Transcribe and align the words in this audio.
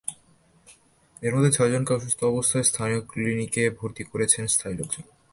এর 1.21 1.31
মধ্যে 1.35 1.51
ছয়জনকে 1.51 1.91
অসুস্থ 1.93 2.19
অবস্থায় 2.23 2.63
স্থানীয় 2.63 3.01
ক্লিনিকে 3.01 3.63
ভর্তি 3.69 4.03
করেছেন 4.03 4.43
স্থানীয় 4.47 4.77
লোকজন। 4.79 5.03